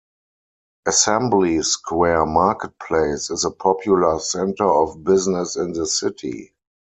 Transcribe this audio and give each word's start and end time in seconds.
Assembly 0.87 1.61
Square 1.61 2.25
Marketplace 2.25 3.29
is 3.29 3.45
a 3.45 3.51
popular 3.51 4.17
center 4.17 4.63
of 4.63 5.03
business 5.03 5.55
in 5.55 5.73
the 5.73 5.85
city. 5.85 6.55